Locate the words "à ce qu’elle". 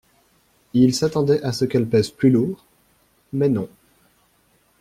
1.43-1.87